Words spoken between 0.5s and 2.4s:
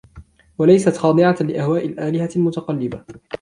وليست خاضعة لأهواء الآلهة